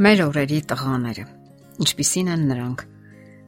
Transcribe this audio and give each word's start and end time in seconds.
Մեր 0.00 0.20
օրերի 0.24 0.58
տղաները։ 0.64 1.22
Ինչպիսին 1.84 2.28
են 2.32 2.44
նրանք։ 2.48 2.82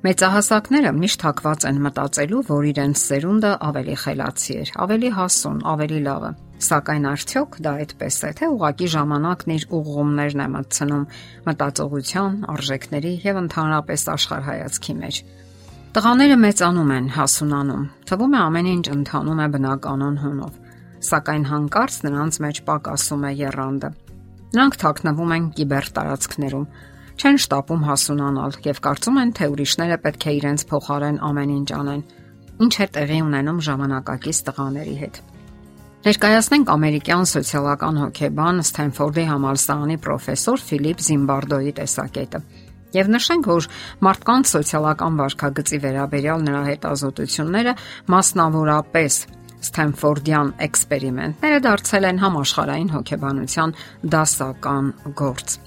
Մեծահասակները 0.05 0.91
միշտ 0.99 1.23
հակված 1.25 1.65
են 1.71 1.79
մտածելու, 1.87 2.41
որ 2.49 2.67
իրենց 2.69 3.05
սերունդը 3.07 3.53
ավելի 3.69 3.95
խելացի 4.03 4.57
էր, 4.63 4.73
ավելի 4.85 5.13
հասուն, 5.17 5.63
ավելի 5.73 6.01
լավը։ 6.09 6.33
Սակայն 6.67 7.09
արդյոք 7.13 7.57
դա 7.65 7.73
այդպես 7.87 8.21
է, 8.29 8.33
թե 8.37 8.51
ուղակի 8.53 8.91
ժամանակն 8.97 9.55
իր 9.57 9.67
ուղղումներն 9.81 10.45
է 10.45 10.51
մտցնում 10.53 11.09
մտածողության, 11.49 12.37
արժեքների 12.53 13.15
եւ 13.33 13.43
ընդհանրապես 13.47 14.07
աշխարհայացքի 14.13 14.95
մեջ։ 15.01 15.25
Տղաները 15.97 16.39
մեծանում 16.45 16.95
են, 17.01 17.11
հասունանում։ 17.17 17.91
Թվում 18.13 18.37
է 18.37 18.41
ամեն 18.53 18.73
ինչ 18.77 18.87
ընթանում 18.93 19.41
է 19.41 19.51
բնականon 19.57 20.23
հունով, 20.27 20.63
սակայն 21.13 21.51
հանկարծ 21.53 22.01
նրանց 22.13 22.43
մեջ 22.45 22.65
պակասում 22.69 23.29
է 23.33 23.37
երանդը 23.41 23.95
Նրանք 24.53 24.75
թաքնվում 24.83 25.35
են 25.37 25.45
կիբերտարածքներում, 25.57 26.65
չեն 27.23 27.39
շտապում 27.45 27.85
հասունանալ 27.89 28.57
եւ 28.67 28.81
կարծում 28.85 29.21
են, 29.23 29.31
թե 29.39 29.49
ուրիշները 29.53 29.97
պետք 30.05 30.27
է 30.29 30.33
իրենց 30.39 30.65
փոխարեն 30.73 31.21
ամեն 31.29 31.53
ինչ 31.57 31.69
անեն։ 31.79 32.03
Ինչ 32.63 32.75
է 32.83 32.87
տեղի 32.97 33.21
ունենում 33.27 33.63
ժամանակակից 33.69 34.41
տղաների 34.49 34.97
հետ։ 35.03 35.21
Ներկայացնենք 36.03 36.71
ամերիկյան 36.73 37.29
սոցիալական 37.31 37.99
հոգեբան 38.03 38.57
Սթենֆորդի 38.67 39.25
համալսարանի 39.29 39.97
պրոֆեսոր 40.03 40.63
Ֆիլիպ 40.69 41.03
Զիմբարդոյի 41.07 41.75
տեսակետը։ 41.79 42.41
Եվ 42.93 43.11
նշենք, 43.13 43.47
որ 43.49 43.69
մարդկանց 44.05 44.51
սոցիալական 44.53 45.21
վարքագծի 45.23 45.79
վերաբերյալ 45.87 46.43
նրա 46.49 46.63
հետազոտությունները 46.73 47.77
մասնավորապես 48.13 49.21
Սթենֆորդյան 49.63 50.55
էքսպերիմենտները 50.67 51.59
դարձել 51.67 52.09
են 52.13 52.23
համաշխարհային 52.23 52.95
հոգեբանության 52.97 53.77
դասական 54.15 54.89
գործ։ 55.23 55.61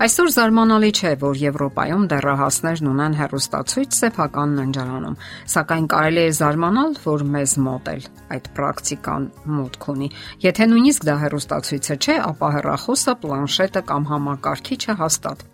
Այսօր 0.00 0.30
զարմանալի 0.32 0.90
չէ, 0.96 1.10
որ 1.20 1.38
Եվրոպայում 1.40 2.04
դեռահասներն 2.10 2.88
ունեն 2.90 3.16
հերոստացույց 3.18 3.98
սեփական 4.00 4.54
ննջարանում, 4.56 5.18
սակայն 5.54 5.88
կարելի 5.92 6.22
է 6.22 6.30
զարմանալ, 6.38 6.96
որ 7.04 7.24
մեզ 7.34 7.54
մոտ 7.66 7.90
էլ 7.92 8.08
այդ 8.36 8.48
պրակտիկան 8.56 9.28
մոտք 9.58 9.86
ունի։ 9.92 10.08
Եթե 10.46 10.68
նույնիսկ 10.72 11.06
դա 11.10 11.18
հերոստացույցը 11.26 11.98
չէ, 12.00 12.16
ապա 12.30 12.50
հեռախոսը, 12.56 13.16
պլանշետը 13.26 13.84
կամ 13.92 14.10
համակարգիչը 14.14 14.98
հաստատ։ 15.04 15.46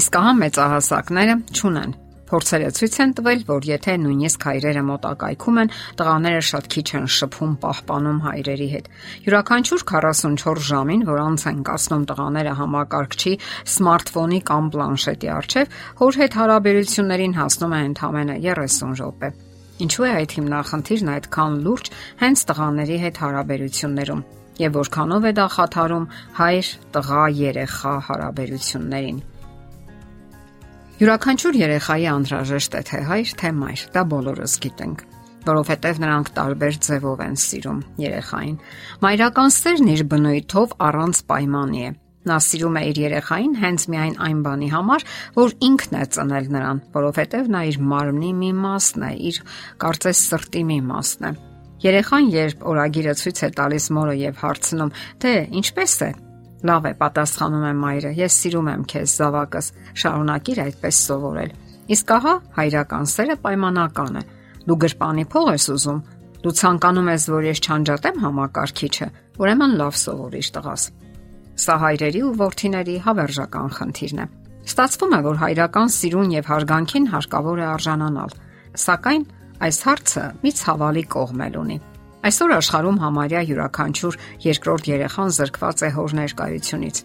Իսկ 0.00 0.20
ահա 0.22 0.34
մեծահասակները 0.40 1.38
ճունեն 1.60 1.96
Փորձերը 2.26 2.70
ցույց 2.74 2.96
են 3.02 3.12
տվել, 3.16 3.42
որ 3.46 3.66
եթե 3.70 3.92
նույնիսկ 4.02 4.46
հայրերը 4.48 4.82
մոտակայքում 4.86 5.58
են, 5.62 5.68
տղաները 6.00 6.40
շատ 6.48 6.64
քիչ 6.74 6.86
են 6.98 7.06
շփում 7.16 7.52
պահպանում 7.62 8.18
հայրերի 8.26 8.68
հետ։ 8.72 8.88
Յուրաքանչյուր 9.26 9.84
44 9.90 10.64
ժամին, 10.70 11.04
որ 11.06 11.20
անց 11.22 11.44
են 11.50 11.60
կասնում 11.70 12.06
տղաները 12.10 12.54
համակարգչի, 12.60 13.34
սմարթֆոնի 13.76 14.40
կամ 14.50 14.70
պլանշետի 14.74 15.30
առջև, 15.36 15.76
հոր 16.02 16.18
հետ 16.26 16.38
հարաբերություններին 16.42 17.36
հասնում 17.38 17.76
է 17.76 17.80
ընդամենը 17.86 18.40
30 18.46 18.96
րոպե։ 19.02 19.30
Ինչու 19.86 20.06
է 20.06 20.10
այդ 20.16 20.34
հիմնախնդիրն 20.40 21.08
այդքան 21.14 21.56
լուրջ 21.66 21.88
հենց 22.24 22.44
տղաների 22.50 22.98
հետ 23.06 23.22
հարաբերություններում 23.22 24.26
եւ 24.56 24.76
որքանով 24.80 25.26
է 25.28 25.32
դա 25.36 25.46
խաթարում 25.52 26.06
հայր-տղա 26.40 27.24
երեխա 27.44 27.94
հարաբերություններին։ 28.08 29.18
Յուրաքանչյուր 30.96 31.56
երեխայի 31.60 32.06
անհրաժեշտ 32.08 32.74
է 32.78 32.80
թե 32.88 32.98
հայր, 33.04 33.32
թե 33.36 33.48
մայր, 33.52 33.80
դա 33.92 34.02
բոլորս 34.16 34.52
գիտենք 34.64 35.02
որովհետև 35.46 35.98
նրանք 36.02 36.30
տարբեր 36.36 36.78
ձևով 36.86 37.20
են 37.26 37.36
սիրում 37.42 37.82
երեխային։ 38.00 38.56
Մայրական 39.04 39.52
սերն 39.56 39.90
իր 39.92 40.02
բնույթով 40.10 40.72
առանց 40.86 41.20
պայմանի 41.28 41.84
է։ 41.86 41.90
Նա 42.26 42.38
սիրում 42.46 42.78
է 42.80 42.82
իր 42.90 43.00
երեխային 43.04 43.54
հենց 43.60 43.86
միայն 43.92 44.16
այն 44.26 44.40
բանի 44.46 44.70
համար, 44.72 45.06
որ 45.36 45.54
ինքն 45.68 46.00
է 46.00 46.04
ծնել 46.16 46.48
նրան, 46.56 46.82
որովհետև 46.96 47.50
նա 47.54 47.60
իր 47.70 47.80
մարմնի 47.92 48.32
մի 48.40 48.50
մասն 48.64 49.06
է, 49.06 49.12
իր 49.30 49.40
կարծես 49.84 50.26
սրտի 50.32 50.62
մի 50.72 50.78
մասն 50.90 51.28
է։ 51.28 51.32
Երեխան 51.86 52.30
երբ 52.40 52.70
օրագիրը 52.72 53.18
ցույց 53.20 53.42
է 53.46 53.50
տալիս 53.60 53.90
մորը 53.94 54.14
եւ 54.24 54.40
հարցնում, 54.42 54.94
թե 55.22 55.34
ինչպես 55.60 56.00
է, 56.08 56.10
Լավ 56.66 56.86
է, 56.90 56.92
պատասխանում 57.00 57.64
է 57.66 57.72
մայրը։ 57.80 58.10
Ես 58.16 58.36
սիրում 58.42 58.68
եմ 58.72 58.84
քեզ, 58.90 59.14
զավակս։ 59.20 59.66
Շարունակիր 60.02 60.60
այդպես 60.66 61.00
սովորել։ 61.06 61.50
Իսկ 61.96 62.12
ահա 62.16 62.34
հայրական 62.56 63.10
սերը 63.12 63.36
պայմանական 63.44 64.16
է։ 64.16 64.22
Դու 64.66 64.78
գրպանի 64.82 65.24
փող 65.30 65.50
ես 65.52 65.66
ուզում։ 65.76 66.00
Դու 66.46 66.54
ցանկանում 66.60 67.10
ես, 67.12 67.26
որ 67.36 67.46
ես 67.46 67.60
չանջատեմ 67.66 68.18
համակարգիչը։ 68.24 69.06
Ուրեմն 69.36 69.76
լավ 69.80 69.94
սովորիր 70.00 70.48
տղաս։ 70.56 70.82
Սա 71.56 71.74
հայրերի 71.86 72.20
ու 72.26 72.34
որդիների 72.40 72.96
հավերժական 73.06 73.70
խնդիրն 73.76 74.20
է։ 74.20 74.26
Ստացվում 74.66 75.12
է, 75.16 75.20
որ 75.26 75.36
հայրական 75.40 75.92
սիրուն 75.94 76.32
եւ 76.36 76.48
հարգանքին 76.50 77.06
հարկավոր 77.14 77.60
է 77.62 77.66
արժանանալ։ 77.70 78.32
Սակայն 78.86 79.26
այս 79.66 79.78
հարցը 79.86 80.24
մի 80.42 80.52
ցավալի 80.60 81.04
կողմ 81.14 81.44
էլ 81.46 81.58
ունի։ 81.62 81.78
Այսօր 82.26 82.52
աշխարհում 82.56 82.96
համարյա 82.98 83.40
յուրաքանչյուր 83.46 84.16
երկրորդ 84.42 84.86
երեխան 84.90 85.28
զրկված 85.36 85.82
է 85.86 85.90
հոր 85.96 86.14
ներկայությունից։ 86.18 86.96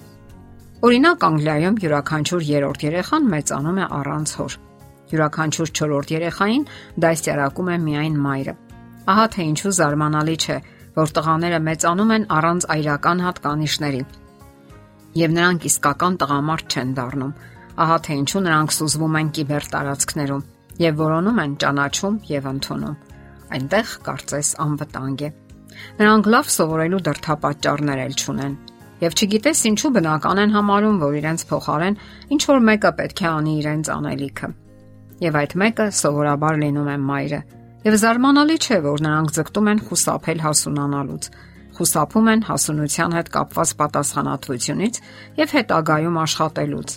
Օրինակ 0.87 1.25
Անգլիայում 1.27 1.75
յուրաքանչյուր 1.83 2.45
երրորդ 2.47 2.85
երեխան 2.87 3.27
մեծանում 3.33 3.81
է 3.81 3.85
առանց 3.97 4.33
հոր։ 4.39 4.55
Յուրաքանչյուր 5.11 5.73
չորրորդ 5.77 6.13
երեխային 6.15 6.63
դաստիարակում 7.05 7.69
է 7.69 7.77
միայն 7.85 8.17
մայրը։ 8.25 8.55
Ահա 9.11 9.27
թե 9.35 9.45
ինչու 9.51 9.75
զարմանալի 9.77 10.35
չէ, 10.41 10.57
որ 10.97 11.13
տղաները 11.21 11.61
մեծանում 11.69 12.15
են 12.17 12.27
առանց 12.41 12.67
այրական 12.77 13.23
հատկանիշների։ 13.27 14.01
Եվ 15.21 15.37
նրանք 15.37 15.69
իսկական 15.69 16.19
տղամարդ 16.25 16.65
չեն 16.71 16.97
դառնում։ 16.97 17.37
Ահա 17.85 18.01
թե 18.09 18.19
ինչու 18.25 18.43
նրանք 18.49 18.75
սուզվում 18.79 19.21
են 19.21 19.31
կիբերտարածքներում 19.37 20.45
եւ 20.81 20.99
որոնում 21.05 21.41
են 21.45 21.57
ճանաչում 21.61 22.21
եւ 22.31 22.51
ընդունում 22.55 23.10
այնտեղ 23.57 23.95
կարծես 24.07 24.51
անվտանգ 24.65 25.23
է։ 25.27 25.31
Նրանք 26.01 26.29
լավ 26.35 26.51
սովորելու 26.55 27.05
դրթապաճառներ 27.07 28.03
էլ 28.07 28.19
չունեն 28.21 28.59
եւ 29.01 29.15
չգիտես 29.17 29.61
ինչու 29.71 29.91
բնական 29.95 30.41
են 30.41 30.51
համարում, 30.53 30.97
որ 31.01 31.15
իրենց 31.21 31.43
փոխարեն 31.49 31.95
ինչ 32.35 32.41
որ 32.51 32.59
մեկը 32.67 32.91
պետք 32.99 33.21
է 33.21 33.27
անի 33.31 33.53
իրենց 33.61 33.89
անելիքը։ 33.95 34.49
Եվ 35.21 35.37
այդ 35.41 35.55
մեկը 35.61 35.87
սովորաբար 36.01 36.59
լինում 36.61 36.91
է 36.91 36.97
մայրը։ 37.07 37.41
Եվ 37.81 37.97
զարմանալի 38.01 38.57
չէ, 38.61 38.77
որ 38.85 39.03
նրանք 39.07 39.33
ձգտում 39.37 39.69
են 39.71 39.81
խուսափել 39.89 40.43
հասունանալուց, 40.45 41.29
խուսափում 41.81 42.31
են 42.31 42.45
հասունության 42.51 43.17
հետ 43.17 43.33
կապված 43.41 43.73
պատասխանատվությունից 43.81 45.01
եւ 45.41 45.55
հետագայում 45.57 46.21
աշխատելուց, 46.21 46.89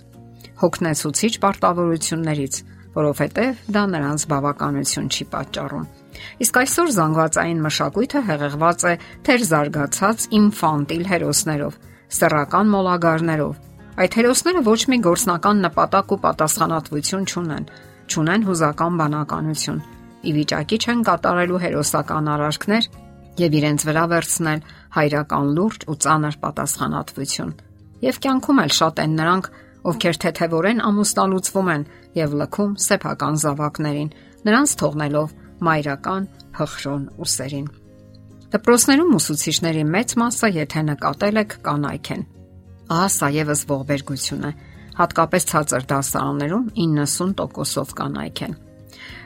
հոգնեցուցիչ 0.60 1.34
պարտավորություններից, 1.44 2.62
որովհետեւ 3.00 3.68
դա 3.74 3.84
նրանց 3.96 4.30
բավականություն 4.34 5.12
չի 5.14 5.30
պատճառում 5.32 6.03
Իսկ 6.44 6.58
այսօր 6.62 6.90
զանգվածային 6.94 7.60
մշակույթը 7.64 8.20
հեղեղված 8.28 8.84
է 8.90 8.94
թեր 9.26 9.44
զարգացած 9.50 10.26
ինֆանտիլ 10.38 11.04
հերոսներով, 11.10 11.78
սեռական 12.18 12.72
մոլագարներով։ 12.74 13.54
Այդ 13.94 14.16
հերոսները 14.18 14.62
ոչ 14.66 14.80
մի 14.90 14.98
գործնական 15.06 15.60
նպատակ 15.64 16.14
ու 16.14 16.20
պատասխանատվություն 16.24 17.26
չունեն, 17.30 17.66
չունեն 18.10 18.46
հուզական 18.48 18.96
բանականություն։ 19.00 19.82
Ի 20.24 20.32
վիճակի 20.34 20.78
չեն 20.84 21.04
կատարելու 21.08 21.60
հերոսական 21.64 22.30
արարքներ 22.34 22.88
եւ 23.44 23.54
իրենց 23.58 23.84
վրա 23.88 24.04
վերցնել 24.14 24.64
հայրական 24.94 25.46
լուրջ 25.58 25.86
ու 25.90 25.96
ծանր 26.04 26.36
պատասխանատվություն։ 26.44 27.54
Եվ 28.04 28.18
կյանքում 28.24 28.60
էլ 28.64 28.74
շատ 28.78 29.00
են 29.04 29.16
նրանք, 29.20 29.46
ովքեր 29.84 30.18
թեթևորեն 30.24 30.82
ամուսնալուծվում 30.88 31.70
են 31.74 31.86
եւ 32.18 32.36
լքում 32.40 32.76
սեփական 32.84 33.40
զավակներին, 33.44 34.12
նրանց 34.48 34.74
թողնելով 34.80 35.34
մայրական 35.64 36.28
փխրուն 36.54 37.04
ուսերին։ 37.24 37.66
Դպրոցներում 38.54 39.14
ուսուցիչների 39.18 39.84
մեծ 39.94 40.14
մասը, 40.20 40.50
եթե 40.54 40.82
նկատել 40.90 41.40
եք, 41.42 41.56
կանայք 41.64 42.10
են։ 42.14 42.22
Ահա 42.94 43.08
սա 43.14 43.28
եւս 43.34 43.62
ողբերգություն 43.70 44.44
է։ 44.46 44.52
Հատկապես 44.94 45.46
ցածր 45.50 45.86
դասարաններում 45.90 46.66
90%-ով 46.78 47.94
կանայք 47.98 48.42
են։ 48.46 48.54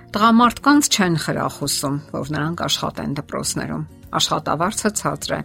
Տղամարդկանց 0.09 0.89
չեն 0.89 1.17
խրախուսում, 1.25 1.97
որ 2.15 2.31
նրանք 2.33 2.63
աշխատեն 2.65 3.17
դպրոցներում։ 3.19 3.83
Աշխատավարձը 4.19 4.91
ցածր 4.99 5.35
է։ 5.37 5.41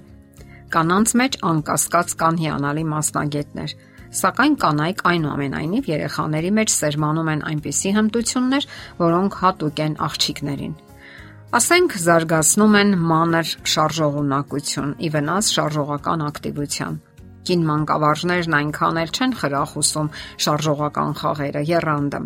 Կանանց 0.73 1.09
մեջ 1.19 1.35
անկասկած 1.49 2.13
կան 2.23 2.39
հիանալի 2.43 2.85
մասնագետներ, 2.93 3.73
Սակայն 4.13 4.55
կանայք 4.61 4.99
այնուամենայնիվ 5.09 5.87
երեխաների 5.89 6.49
մեջ 6.57 6.73
սերմանում 6.73 7.29
են 7.33 7.39
այնպիսի 7.49 7.93
հմտություններ, 7.97 8.67
որոնք 8.99 9.37
հատուկ 9.41 9.79
են 9.85 9.95
աղջիկներին։ 10.07 10.75
Ասենք 11.53 11.95
զարգացնում 12.03 12.77
են 12.79 12.93
մանր 13.09 13.49
շարժողունակություն, 13.73 14.93
ի 15.05 15.09
վնաս 15.13 15.49
շարժողական 15.57 16.23
ակտիվության։ 16.29 16.95
Կին 17.43 17.65
մանկավարժներն 17.67 18.55
այնքան 18.57 18.99
էլ 19.03 19.13
չեն 19.13 19.35
խրախուսում 19.41 20.09
շարժողական 20.45 21.11
խաղերը 21.19 21.63
երանդը, 21.73 22.21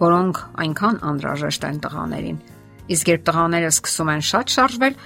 որոնք 0.00 0.40
այնքան 0.64 0.98
անհրաժեշտ 1.10 1.66
են 1.68 1.78
տղաներին։ 1.84 2.38
Իսկ 2.94 3.10
երբ 3.14 3.22
տղաները 3.28 3.70
սկսում 3.74 4.10
են 4.14 4.24
շատ 4.30 4.54
շարժվել, 4.54 4.96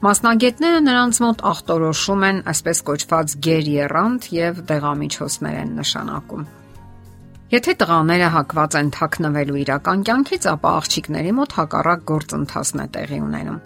Մասնագետները 0.00 0.78
նրանց 0.80 1.18
մոտ 1.20 1.42
ախտորոշում 1.44 2.22
են 2.24 2.38
այսպես 2.48 2.78
կոչված 2.88 3.32
գեր 3.44 3.66
երրանդ 3.68 4.28
եւ 4.32 4.62
դեղամիջոցներ 4.70 5.58
են 5.60 5.74
նշանակում։ 5.76 6.46
Եթե 7.52 7.74
տղաները 7.82 8.30
հակված 8.36 8.78
են 8.80 8.88
թաքնվելու 8.96 9.60
իրական 9.60 10.06
կյանքից, 10.08 10.48
ապա 10.54 10.72
աղջիկների 10.80 11.36
մոտ 11.36 11.58
հակառակ 11.60 12.08
գործընթացն 12.12 12.80
է 12.80 12.88
տեղի 12.96 13.20
ունենում։ 13.26 13.60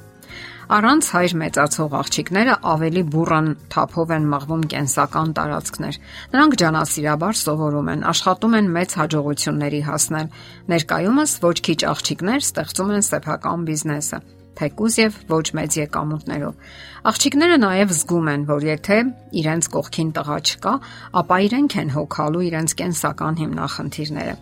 Առանց 0.75 1.09
հայր 1.15 1.39
մեծացող 1.45 1.99
աղջիկները 2.03 2.55
ավելի 2.75 3.03
բուրըն 3.15 3.49
թափով 3.71 4.15
են 4.19 4.31
մղվում 4.35 4.63
կենսական 4.75 5.35
տարածքներ։ 5.39 5.99
Նրանք 6.35 6.57
ջանասիրաբար 6.65 7.43
սովորում 7.45 7.91
են, 7.95 8.07
աշխատում 8.11 8.57
են 8.59 8.71
մեծ 8.75 8.97
հաջողությունների 9.05 9.83
հասնել։ 9.95 10.33
Ներկայումս 10.75 11.43
ոչ 11.45 11.59
քիչ 11.69 11.81
աղջիկներ 11.95 12.49
ստեղծում 12.49 12.97
են 12.97 13.07
սեփական 13.13 13.69
բիզնեսը 13.69 14.21
թեկուզ 14.59 14.97
եւ 15.01 15.19
ոչ 15.31 15.47
մեծ 15.59 15.77
եկամուտներով։ 15.81 16.73
Աղջիկները 17.11 17.56
նաեւ 17.65 17.95
զգում 17.99 18.29
են, 18.35 18.45
որ 18.49 18.67
եթե 18.71 18.99
իրենց 19.41 19.69
կողքին 19.75 20.11
տղա 20.19 20.39
չկա, 20.49 20.75
ապա 21.21 21.39
իրենք 21.45 21.77
են 21.85 21.95
հոգալու 21.95 22.45
իրենց 22.49 22.75
կենսական 22.81 23.41
հիմնախնդիրները։ 23.45 24.35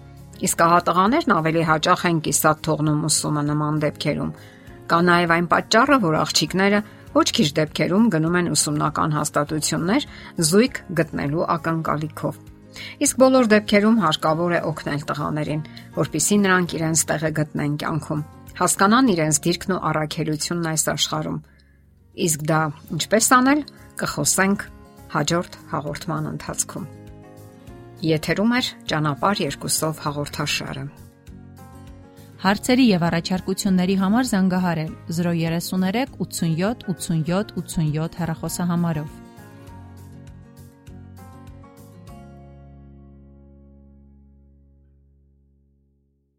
Իսկ 0.42 0.62
ահա 0.66 0.80
տղաներն 0.88 1.32
ավելի 1.38 1.62
հաճախ 1.70 2.00
են 2.12 2.18
կիսատ 2.26 2.62
թողնում 2.66 3.04
ուսումը 3.08 3.42
նման 3.52 3.76
դեպքերում։ 3.82 4.32
Կա 4.90 4.98
նաեւ 5.06 5.34
այն 5.36 5.46
պատճառը, 5.52 5.98
որ 6.02 6.16
աղջիկները 6.22 6.80
ոչ 7.12 7.26
քիչ 7.36 7.48
դեպքերում 7.58 8.08
գնում 8.12 8.38
են 8.40 8.50
ուսումնական 8.56 9.16
հաստատություններ 9.18 10.06
զույգ 10.50 10.82
գտնելու 10.98 11.48
ակնկալիքով։ 11.56 12.40
Իսկ 13.04 13.18
բոլոր 13.22 13.48
դեպքերում 13.52 13.98
հարկավոր 14.02 14.54
է 14.58 14.60
օգնել 14.72 15.02
տղաներին, 15.12 15.66
որpիսի 16.02 16.38
նրանք 16.46 16.76
իրենց 16.80 17.04
տեղը 17.12 17.30
գտնեն 17.38 17.74
կյանքում 17.82 18.22
հասկանան 18.58 19.10
իրենց 19.12 19.38
դիրքն 19.46 19.74
ու 19.76 19.82
առաքելությունն 19.90 20.70
այս 20.72 20.84
աշխարհում։ 20.92 21.38
Իսկ 22.26 22.42
դա 22.50 22.60
ինչպես 22.96 23.28
անել, 23.38 23.62
կխոսենք 24.02 24.66
հաջորդ 25.12 25.56
հաղորդման 25.72 26.28
ընթացքում։ 26.32 26.90
Եթերում 28.02 28.52
է 28.58 28.60
ճանապարհ 28.92 29.42
երկուսով 29.46 30.02
հաղորդաշարը։ 30.06 30.84
Հարցերի 32.42 32.84
եւ 32.90 33.02
առաջարկությունների 33.06 33.96
համար 34.02 34.28
զանգահարել 34.32 34.94
033 35.14 36.16
87 36.18 36.86
87 36.90 37.52
87 37.62 38.18
հեռախոսահամարով։ 38.22 39.21